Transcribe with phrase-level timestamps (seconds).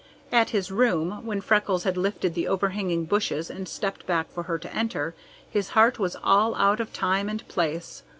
[0.31, 4.57] At his room, when Freckles had lifted the overhanging bushes and stepped back for her
[4.57, 5.13] to enter,
[5.47, 8.01] his heart was all out of time and place.